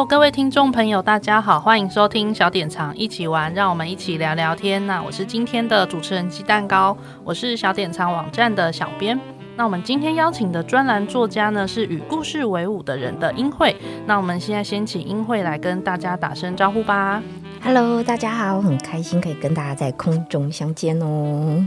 [0.00, 4.86] Hello，各位听众朋友，大家好，欢迎收听小典藏一起玩，让我们一起聊聊天。
[4.86, 9.20] 那我是今天的主持人鸡蛋糕，我是小典藏网站的小编。
[9.56, 13.76] 那我们今天邀请的专栏作家呢，是与故事为伍的人的英慧。
[14.06, 17.22] 那我们现在先请英慧来跟大家打声招呼吧。
[17.62, 21.62] Hello，大家好，很开心可以跟大家在空中相见哦。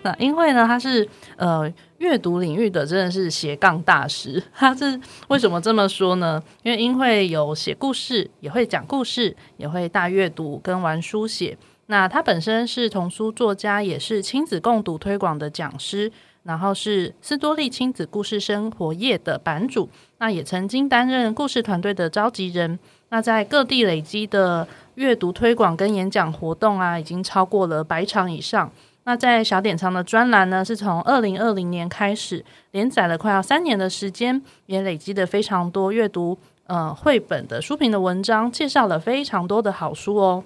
[0.00, 1.06] 那英慧呢，她是
[1.36, 1.70] 呃。
[2.04, 6.42] 阅读领域的真的是斜杠大师， 他是为什么这么说呢？
[6.62, 11.56] 因为英慧有写故事，也会讲故事，也会大阅读跟玩书写。
[11.86, 16.12] 那他本身是童书作家，也是亲子共读推广的讲师，
[16.42, 19.88] 然后是斯多利亲子故事生活页的版主。
[20.18, 22.78] 那也曾经担任故事团队的召集人。
[23.08, 28.70] 那在各地累积的阅读推广跟演讲活动啊，已经超过了百场以上。
[29.06, 40.44] 那在小典藏的专栏呢，是从二零二零年开始连载了快要三年的时间，也累积了非常多阅读呃绘本的书评的文章，介绍了非常多的好书哦。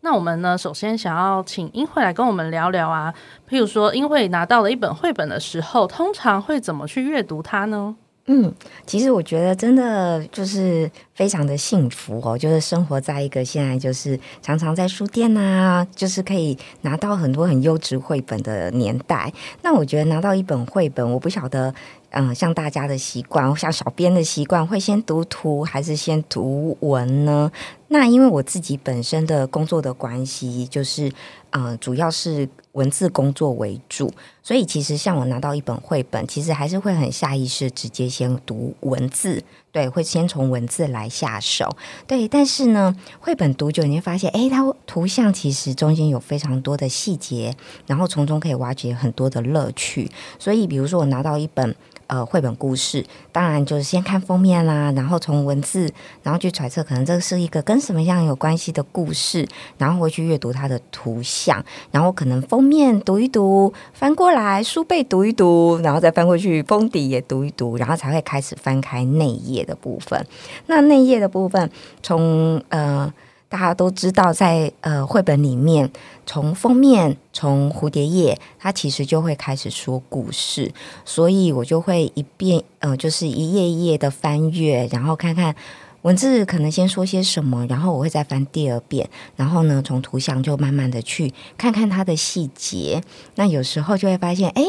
[0.00, 3.12] 那我们呢，首先想要请英慧来跟我们聊聊啊，
[3.48, 7.96] 譬如说英慧拿到了一本绘本的时候，通常会怎么去阅读它呢？
[8.26, 8.52] 嗯，
[8.86, 19.32] 其实我觉得真的就是非常的幸福哦，就是生活在一个现在就是常常在书店啊，就是可以拿到很多很优质绘本的年代。
[19.62, 21.74] 那我觉得拿到一本绘本，我不晓得。
[22.16, 27.50] 嗯，像大家的习惯，像小编的习惯，会先读图还是先读文呢？
[27.88, 31.12] 那因为我自己本身的工作的关系，就是
[31.50, 34.12] 嗯，主要是文字工作为主，
[34.44, 39.42] 所以其实像我拿到一本绘本，其实还是会很下意识直接先读文字，
[39.74, 41.68] 对，会先从文字来下手，
[42.06, 42.28] 对。
[42.28, 47.52] 但是呢，绘本读久，你会发现，诶，它图像其实中间有非常多的细节，
[47.88, 50.08] 然后从中可以挖掘很多的乐趣。
[50.38, 51.74] 所以，比如说我拿到一本。
[52.06, 53.02] 呃，绘本故事
[53.32, 55.90] 当然就是先看封面啦，然后从文字，
[56.22, 59.48] 然后去揣测可能这是一个跟什么样有关系的故事，
[59.78, 70.26] 然后回去阅读它的图像，然后可能封面读一读，翻过来书背读一读，然后再翻过去封底也读一读，然后才会开始翻开内页的部分。
[70.66, 71.70] 那内页的部分，
[72.02, 73.12] 从呃。
[73.46, 75.88] 大家都知道在，呃绘本里面，
[76.26, 80.72] 从封面，从蝴蝶页，它其实就会开始说故事，
[81.04, 85.54] 所以我就会一遍，呃，就是一页一页的翻阅，然后看看
[86.02, 93.04] 文字可能先说些什么，然后我会再翻第二遍，然后呢，从图像就慢慢的去看看它的细节，
[93.36, 94.64] 那有时候就会发现，哎。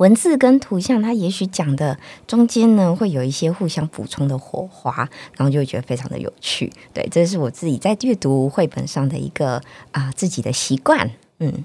[0.00, 6.72] 文字跟图像，它也许讲的中间呢，会有一些互相补充的火花，然后就会觉得非常的有趣。
[6.94, 9.56] 对，这是我自己在阅读绘本上的一个
[9.92, 11.10] 啊、呃、自己的习惯。
[11.38, 11.64] 嗯，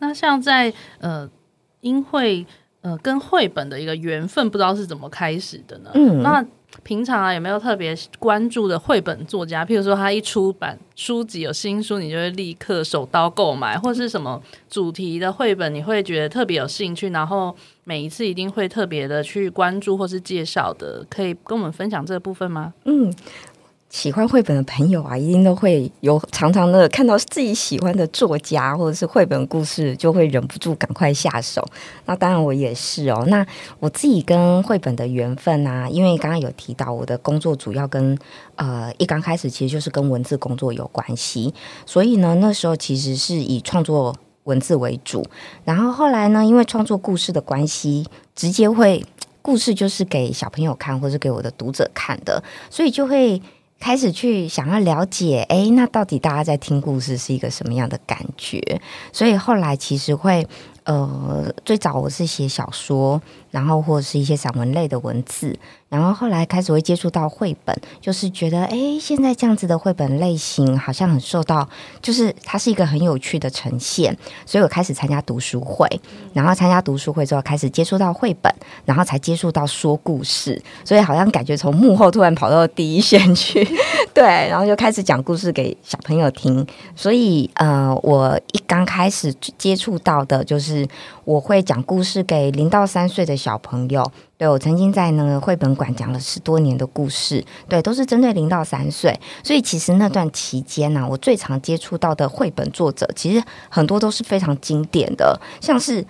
[0.00, 1.30] 那像在呃
[1.82, 2.44] 音会
[2.80, 5.90] 呃跟绘本的一个缘分，不知道是怎么开始的呢？
[5.94, 6.44] 嗯，那。
[6.82, 9.64] 平常啊，有没有特别关注的绘本作家？
[9.64, 17.54] 譬如说，他一出版书籍有新书，你就会立刻手刀购买，或是什么主题的绘本，你会觉得特别有兴趣，然后
[17.84, 22.72] 每一次一定会特别的去关注或是介绍的，可以跟我们分享这个部分吗？
[22.84, 23.12] 嗯。
[23.90, 31.66] 喜欢绘本的朋友啊，一定都会有常常的看到自己喜欢的作家或者是绘本故事，就会忍不住赶快下手。
[32.06, 33.24] 那当然我也是哦。
[33.26, 33.44] 那
[33.80, 38.16] 我自己跟绘本的缘分啊，因为刚刚有提到我的工作主要跟
[38.54, 41.52] 呃一刚开始其实就是跟文字工作有关系，
[41.84, 44.14] 所以呢那时候其实是以创作
[44.44, 45.26] 文字为主。
[45.64, 49.04] 然后后来呢，因为创作故事的关系，直接会
[49.42, 52.40] 故事就是给小朋友看或是给我的读者看的，
[52.70, 53.42] 所以就会。
[53.80, 58.60] 开始去想要了解，哎，那到底大家在听故事是一个什么样的感觉？
[59.12, 60.46] 所以后来其实会。
[60.84, 63.20] 呃，最早我是写小说，
[63.50, 65.56] 然后或者是一些散文类的文字，
[65.90, 71.68] 然后后来开始会接触到绘本，就是觉得，哎，现在这样子的绘本类型好像很受到，
[72.00, 74.16] 就是它是一个很有趣的呈现，
[74.46, 75.86] 所以我开始参加读书会，
[76.32, 78.50] 然后参加读书会之后开始接触到绘本，
[78.86, 83.62] 然后才接触到说故事，所以好像感觉从幕后突然跑到第一线去，
[84.14, 86.66] 对，然后就开始讲故事给小朋友听，
[86.96, 90.70] 所以呃，我一刚开始接触到的就是。
[90.70, 90.86] 是
[91.24, 94.08] 我会讲故事给零到三岁的小朋友。
[94.40, 99.20] 对，我曾经在那个绘本馆讲了十多年的故事，对，都是针对零到三岁。
[99.44, 106.02] 所以其实那段期间呢、我最常接触到的绘本作者，其实很多都是非常经典的，像是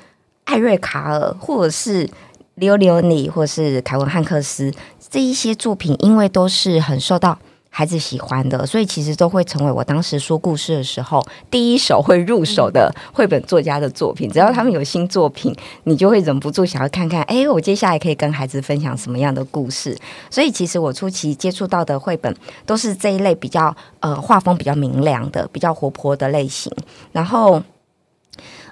[0.45, 2.09] 艾瑞卡尔，或者是
[2.55, 4.73] 刘刘尼，或者是凯文汉克斯
[5.09, 7.37] 这一些作品，因为都是很受到。
[7.71, 14.29] 孩子喜欢的，所以其实都会成为我当时说故事的时候第一手会入手的绘本作家的作品。
[14.29, 19.97] 只要他们有新作品，你就会忍不住想要看看，哎，我接下来可以跟孩子分享什么样的故事。
[20.29, 22.37] 所以其实我初期接触到的绘本
[22.67, 26.71] 都是这一类比较呃画风比较明亮的、比较活泼的类型。
[27.13, 27.63] 然后，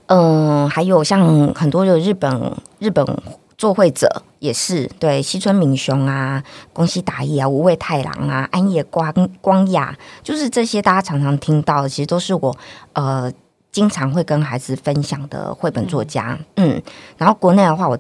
[0.06, 3.06] 嗯、还有像很多的日本日本。
[3.58, 6.43] 作绘者也是对西村敏雄啊、
[6.73, 12.56] 宫西达也啊、无畏太郎啊、安野光光雅，就是这些大家常常听到的，其实都是我
[12.93, 13.32] 呃
[13.73, 16.38] 经常会跟孩子分享的绘本作家。
[16.56, 16.82] 嗯，嗯，
[17.17, 17.99] 然后国内的话，我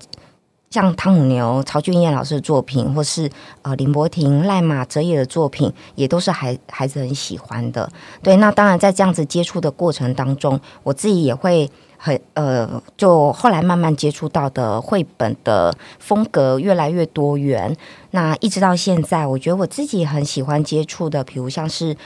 [0.70, 3.30] 像汤姆牛、曹俊彦老师的作品，或是
[3.62, 7.90] 呃林柏廷、赖马哲也的作品，也都是孩孩子很喜欢的。
[8.22, 11.70] 对，那当然在这样子接触的过程当中，我自己也会。
[11.98, 17.76] 很呃，就后来慢慢接触到的绘本的风格越来越多元。
[18.12, 21.96] 那一直到现在，我觉得我自己很喜欢接触的，比如像是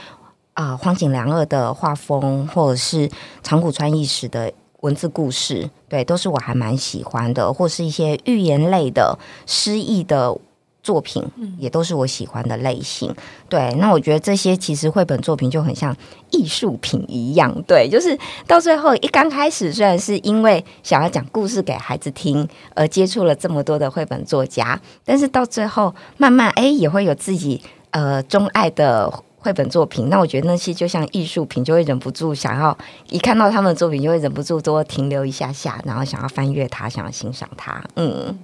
[0.55, 3.09] 啊、荒井良二的画风，或者是
[3.41, 4.51] 长谷川义史的
[4.81, 10.35] 文字故事，对，都是我还蛮喜欢的，或是一些寓言类的诗意的。
[10.83, 11.23] 作品
[11.57, 13.15] 也都是我喜欢的类型，
[13.47, 13.73] 对。
[13.79, 15.95] 那我觉得这些其实绘本作品就很像
[16.29, 17.87] 艺术品一样，对。
[17.89, 18.15] 就是
[18.45, 22.45] 到最后一刚开始，虽然是因为想要讲故事给孩子听
[22.75, 30.09] 而接触了这么多的绘本作家，但是到最后慢慢哎也会有自己呃钟爱的绘本作品。
[30.09, 32.77] 那我觉得那些就像艺术品，就会忍不住想要
[33.09, 38.37] 一看到他们的作品，就会忍不住多停留一下下，然后想要翻阅它，想要欣赏它，嗯。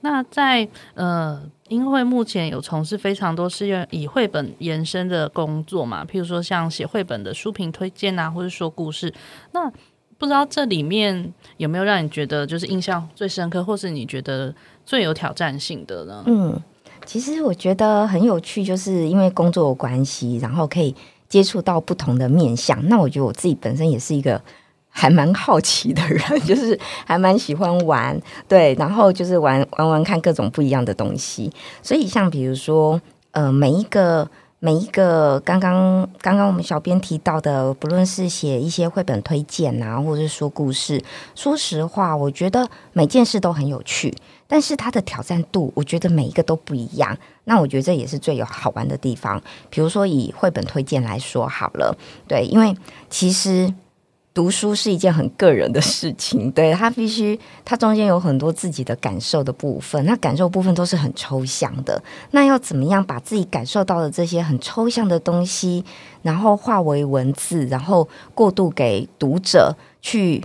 [0.00, 9.12] 那在呃，因为目前有从事非常多是用以绘本延伸的工作嘛，譬如说像写绘本的书评推荐啊，或者说故事。
[9.52, 9.68] 那
[10.16, 14.54] 不知道这里面有没有让你觉得就是印象最深刻，或是你觉得
[14.86, 16.22] 最有挑战性的呢？
[16.26, 16.62] 嗯，
[17.04, 20.94] 其实我觉得很有趣，就是因为工作关系，然后可以
[21.28, 22.84] 接触到不同的面向。
[22.88, 24.40] 那我觉得我自己本身也是一个。
[24.98, 31.48] 还蛮好奇的人， 就是还蛮喜欢玩，对，然后就是玩玩玩看各种不一样的东西。
[31.80, 33.00] 所以像比如说，
[33.30, 34.28] 呃，每一个
[34.58, 41.00] 每一个刚刚刚刚我们小编提到的，不论是写一些绘本推荐啊，或者是说故事，
[41.36, 44.12] 说实话，我觉得每件事都很有趣，
[44.48, 47.16] 但是它的挑战度，我觉得每一个都不一样。
[47.44, 49.40] 那我觉得这也是最有好玩的地方。
[49.70, 51.96] 比如说以绘本推荐来说好了，
[52.26, 52.76] 对，因为
[53.08, 53.72] 其实。
[54.38, 62.00] 读书是一件很个人的事情， 对，他必须，他中间有很多自己的感受的部分，那感受部分都是很抽象的。
[62.30, 65.84] 那要怎么样把自己感受到的这些很抽象的东西，
[66.22, 70.44] 然后化为文字，然后过渡给读者去。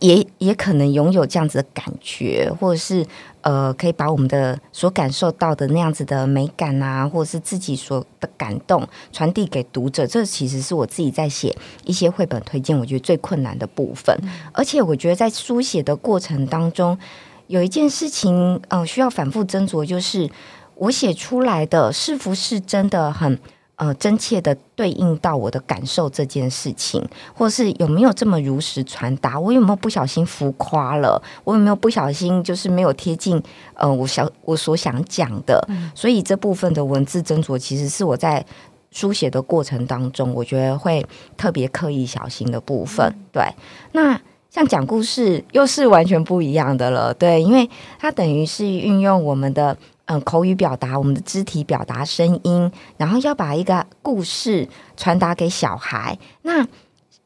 [0.00, 3.06] 也也可能拥有这样子的感觉，或者是
[3.44, 10.06] 呃，可以把我们的所感受到的那样子的美感啊，或者是自己所的感动传递给读者。
[10.06, 11.54] 这其实是我自己在写
[11.84, 14.18] 一些绘本推荐，我觉得最困难的部分。
[14.52, 16.98] 而且我觉得在书写的过程当中，
[17.46, 20.30] 有一件事情呃需要反复斟酌，就是
[20.76, 23.38] 我写出来的是不是真的很。
[23.76, 27.04] 呃，真切的对应到我的感受这件事情，
[27.34, 29.38] 或是有没有这么如实传达？
[29.38, 31.20] 我有没有不小心浮夸了？
[31.42, 33.42] 我有没有不小心就是没有贴近
[33.74, 35.64] 呃我想我所想讲的？
[35.68, 35.90] 嗯。
[35.92, 38.46] 所以这部分的文字斟酌，其实是我在
[38.92, 41.04] 书写的过程当中，我觉得会
[41.36, 43.04] 特别刻意小心的部分。
[43.06, 43.24] 嗯。
[43.32, 43.54] 对，
[43.90, 44.20] 那
[44.50, 47.12] 像讲故事又是完全不一样的了。
[47.12, 47.68] 对，因为
[47.98, 49.76] 它等于是运用我们的。
[50.06, 56.18] 嗯，口语表达，我们的肢体表达声音，然后要把一个故事传达给小孩。
[56.42, 56.66] 那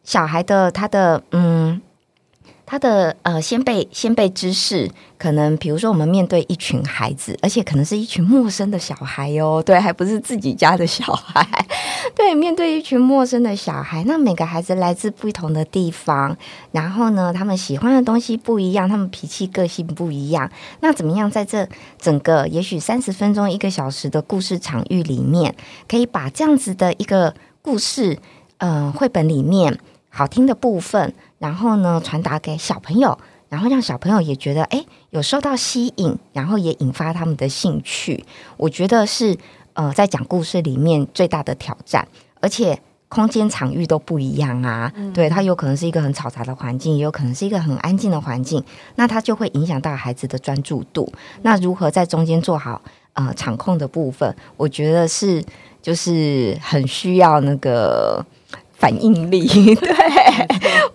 [0.04, 1.80] 小孩的他的嗯。
[2.70, 11.66] 他的呃先辈先辈知识，可能比如说我们面对一群孩子，而且可能是一群陌生的小孩哟，对，还不是自己家的小孩，
[12.14, 16.36] 对，面对一群陌生的小孩，那每个孩子来自不同的地方，
[16.70, 21.66] 然后呢，他们喜欢的东西不一样，他们脾气个性不一样，那怎么样在这
[21.98, 25.54] 整个也许三十分钟一个小时的故事场域里面，
[25.88, 27.32] 可以把这样子的一个
[27.62, 28.18] 故事，
[28.58, 29.78] 嗯、呃，绘本里面
[30.18, 31.14] 好听的部分。
[31.38, 33.16] 然后呢，传达给小朋友，
[33.48, 38.24] 然后让小朋友也觉得哎，有受到吸引，然后也引发他们的兴趣。
[38.56, 39.38] 我觉得是
[39.74, 42.08] 呃，在讲故事里面最大的挑战，
[42.40, 42.76] 而且
[43.08, 44.92] 空间场域都不一样啊。
[44.96, 48.60] 嗯、对，它有可能是一个很嘈杂的环境，也有可能是一个很安静的环境，
[48.96, 51.12] 那它就会影响到孩子的专注度。
[51.42, 52.82] 那如何在中间做好
[53.12, 55.40] 呃场控的部分，我觉得是
[55.80, 58.26] 就是很需要那个。
[58.78, 59.44] 反应力，
[59.74, 59.90] 对，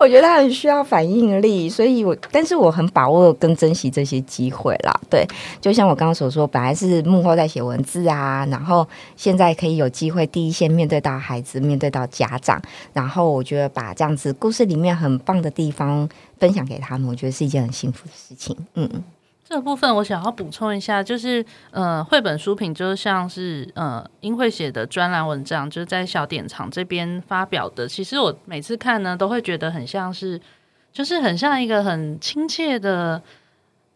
[0.00, 5.26] 我觉得他很需要反应力，所以我，但是我很把握跟珍惜这些机会啦，对，
[5.60, 12.60] 就像我刚刚所说，本来是幕后在写文字啊，然后现在可以有机会第一线面对到孩子，面对到家长，
[12.94, 18.88] 然后我觉得把这样子故事里面很棒的地方分享给他们，我觉得是一件很幸福的事情，嗯。
[19.46, 27.86] 这个部分我想要补充一下，就是呃，绘本书评就像是呃，英慧写的专栏文章，就是在小典藏这边发表的。
[27.86, 30.40] 其实我每次看呢，都会觉得很像是，
[30.92, 33.22] 就是很像一个很亲切的、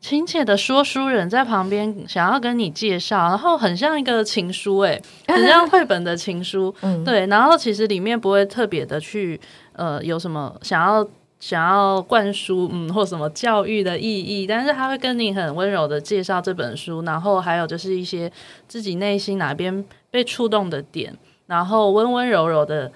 [0.01, 6.75] 亲切的说书人在旁边想要跟你介绍，然后很像一个情书，哎， 很像绘本的情书，
[7.07, 7.27] 对。
[7.29, 9.41] 然后其实里面不会特别的去
[9.73, 11.09] 呃，有什么想要。
[11.41, 18.31] 想要灌输嗯或什么教育的意义，但是他会跟你很温柔的介绍这本书，然后还有就是一些
[18.67, 21.17] 自己内心哪边被触动的点，
[21.47, 22.91] 然后温温柔柔的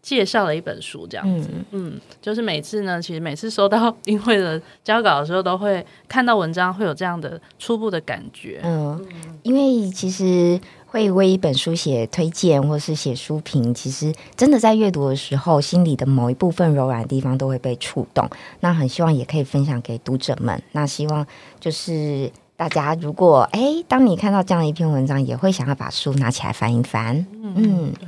[0.00, 9.04] 介绍了一本书这样子，嗯，嗯，就是每次呢，其实每次收到 英慧的交稿的时候，都会看到文章会有这样的初步的感觉，嗯，
[9.42, 10.60] 因为其实。
[10.92, 18.28] 会为一本书写推荐，或是写书评，其实真的在阅读的时候，心里的某一部分柔软的地方都会被触动。
[18.60, 20.62] 那很希望也可以分享给读者们。
[20.72, 21.26] 那希望
[21.58, 27.16] 就是大家，如果哎，当你看到这样一篇文章，也会想要把书拿起来翻一翻。
[27.42, 28.06] 嗯，嗯对。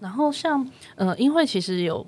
[0.00, 2.04] 然后像呃，因为其实有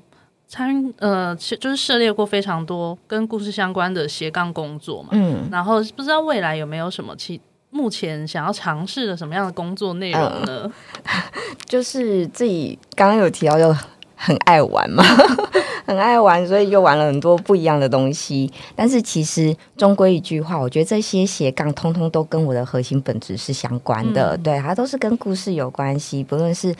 [0.48, 5.10] 参呃，就是涉猎过非常多跟故事相关的斜杠工作嘛。
[5.12, 5.48] 嗯。
[5.52, 7.40] 然后不知道未来有没有什么其。
[7.70, 10.62] 目前想要尝试的什么样的工作内容呢？
[10.64, 10.72] 嗯，
[11.66, 13.74] 就是自己刚刚有提到，就
[14.14, 15.04] 很爱玩嘛，
[15.84, 18.50] 很爱玩，所以就玩了很多不一样的东西。
[18.74, 26.24] 但是其实终归一句话，我觉得这些斜杠通通都跟我的核心本质是相关的，嗯、对，它都是跟故事有关系。
[26.24, 26.74] 不论是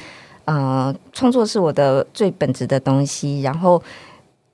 [0.46, 3.82] 呃创作是我的最本质的东西，然后。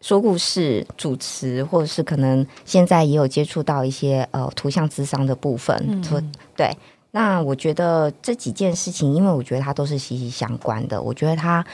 [0.02, 6.76] 说故事、主持，或者是可能现在也有接触到一些呃图像智商的部分，嗯、对。
[7.12, 11.64] 那我觉得这几件事情，因为我觉得它都是息息相关的，我觉得它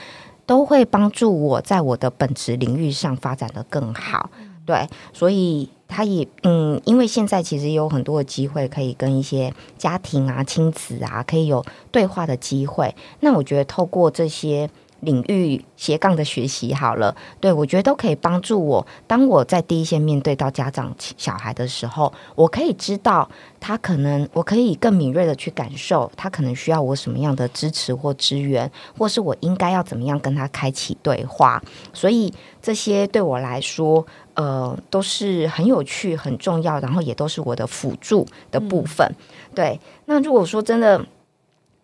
[0.45, 4.29] 都会帮助我在我的本职领域上发展得更好。
[4.65, 12.93] 对，所以它也嗯，因为现在其实有很多的机会可以跟一些家庭啊、亲子啊，可以有对话的机会。
[13.21, 14.69] 那我觉得透过这些。
[15.01, 18.85] 领域斜杠的学习好了，对，我觉得都可以帮助我。
[19.07, 23.29] 当我在第一线面对到家长小孩的时候，我可以知道
[23.59, 31.61] 他可能，我可以更敏锐的去感受他可能需要我什么样的支持或支援，或是我应该要怎么样跟他开启对话。
[31.93, 39.07] 所以这些对我来说，呃，都是很有趣、很重要，然后也都是我的辅助的部分。
[39.07, 41.05] 嗯、对，那如果说真的。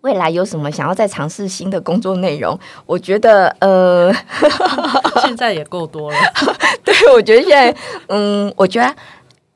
[0.06, 2.58] 未来有什么想要再尝试新的工作内容？
[2.86, 4.14] 我觉得，呃，
[5.26, 6.18] 现在也够多了。
[6.86, 7.76] 对，我觉得现在，
[8.10, 8.96] 嗯，我觉得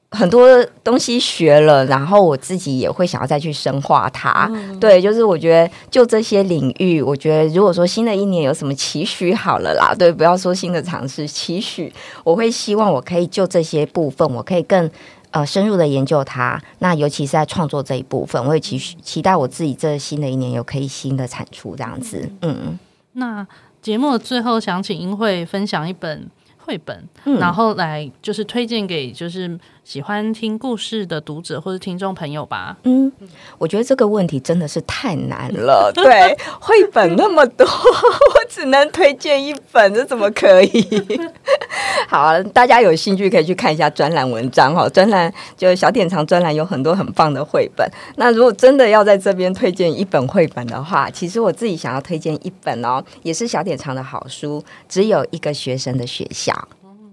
[0.09, 4.49] 很多东西学了，然后我自己也会想要再去深化它。
[4.51, 14.89] 嗯、对，就是我觉得就这些领域，我觉得如果说新的一年有什么期许，好了啦，对，不要说新的尝试，期许，我会希望我可以就这些部分，我可以更。
[15.31, 22.27] 呃，深入的研究它，那尤其是在创作这一部分，我也期期待我自己这新的一年有可以新的产出这样子。
[22.41, 22.77] 嗯，
[23.13, 23.45] 那
[23.81, 29.59] 节目的最后想请英慧分享一本绘本，嗯、然后来就是推荐给就是
[29.89, 32.77] 喜欢听故事的读者或者听众朋友吧。
[32.83, 33.11] 嗯，
[33.57, 35.91] 我觉得这个问题真的是太难了。
[35.97, 41.19] 对，绘本那么多， 我只能推荐一本，这怎么可以？
[42.07, 44.87] 好，大家有兴趣可以去看一下专栏文章哈。
[44.89, 47.89] 专栏就是小典藏专栏有很多很棒的绘本。
[48.17, 56.53] 那如果真的要在这边推荐一本绘本的话，其实我自己想要推荐一本哦，也是小典藏的好书，只有一个学生的学校。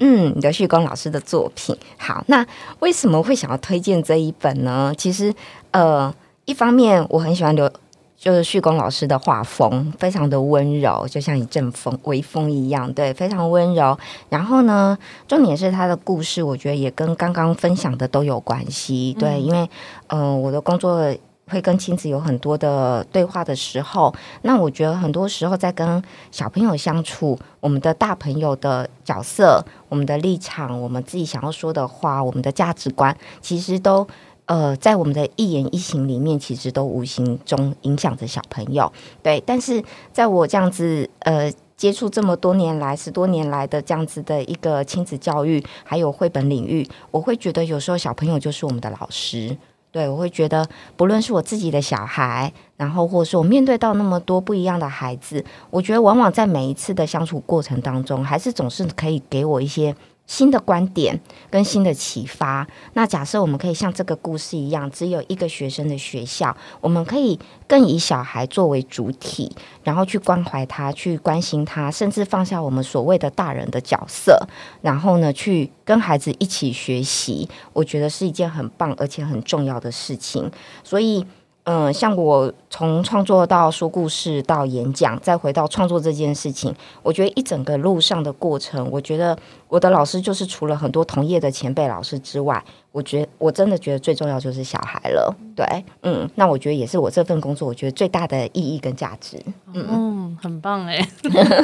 [0.01, 1.77] 嗯，刘旭光老师的作品。
[1.99, 2.47] 好，那
[2.81, 4.93] 为什么会想要推荐这一本呢？
[4.97, 5.35] 其实，
[5.71, 7.71] 呃，一方面我很喜欢刘。
[8.19, 13.97] 就是旭光老师的画风非常的温柔，就像一阵风微风一样，对，非常温柔。
[14.31, 14.97] 然后呢，
[15.29, 19.69] 重点是他的故事，我觉得也跟刚刚分享的都有关系，对，嗯、因为
[20.07, 21.15] 嗯、呃，我的工作
[21.51, 34.07] 会跟亲子有很多的对话的时候，那我觉得很多时候在跟小朋友相处，我们的大朋友的角色、我们的立场、我们自己想要说的话、我们的价值观，其实都。
[34.47, 38.93] 呃，在我们的一言一行里面，其实都无形中影响着小朋友。
[39.21, 49.59] 对，但是在我这样子呃接触这么多年来十多年来的这样子的一个亲子教育，还有绘本领域，我会觉得有时候小朋友就是我们的老师。
[49.97, 59.97] 对，我会觉得，不论是我自己的小孩，然后或者说我面对到那么多不一样的孩子，我觉得往往在每一次的相处过程当中，还是总是可以给我一些。
[60.27, 62.67] 新的观点跟新的启发。
[62.95, 74.39] 那假设我们可以像这个故事一样，只有一个学生的学校，我们可以更以小孩作为主体，然后去关怀他，去关心他，甚至放下我们所谓的大人的角色，
[74.83, 77.49] 然后呢，去跟孩子一起学习。
[77.73, 80.51] 我觉得是一件很棒而且很重要的事情。
[80.83, 81.25] 所以。
[81.67, 95.35] 嗯，像我从创作到说故事到演讲，再回到创作这件事情，我觉得一整个路上的过程，我觉得我的老师就是除了很多同业的前辈老师之外，我觉得我真的觉得最重要就是小孩了。
[95.57, 95.67] 对，
[96.03, 99.37] 嗯，那我觉得也是我这份工作，我觉得最大的意义跟价值。
[99.75, 101.05] 嗯，嗯，很棒哎，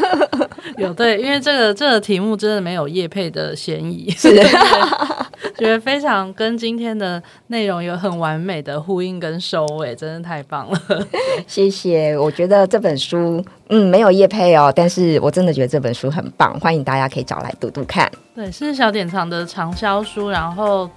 [0.78, 4.12] 有对，因为这个这个题目真的没有叶配的嫌疑。
[5.56, 10.80] 觉得非常跟今天的内容有很完美的呼应跟收尾，真的太棒了。
[11.46, 18.10] 谢谢，我觉得这本书，嗯，没有叶配哦，但是我真的觉得这本书很棒，欢迎大家可以找来读读看。
[18.34, 20.88] 对，是小典藏的畅销书，然后。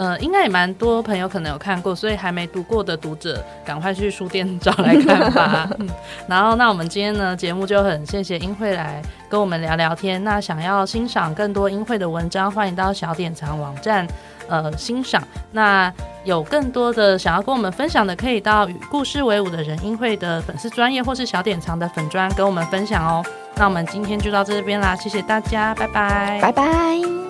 [0.00, 5.68] 呃，应该也蛮多朋友可能有看过，所以还没读过的读者，赶快去书店找来看吧。
[5.78, 5.86] 嗯，
[6.26, 10.24] 然后，那我们今天呢，节目就很谢谢英慧来跟我们聊聊天。
[10.24, 14.08] 那想要欣赏更多英慧的文章，欢迎到小典藏网站
[14.48, 15.22] 呃欣赏。
[15.52, 15.92] 那
[16.24, 23.22] 有更多的想要跟我们分享的，可以到与故事为伍的人英慧的粉丝专业或是小典藏的粉专跟我们分享哦。
[23.56, 27.29] 那我们今天就到这边啦，谢谢大家，拜拜，拜拜。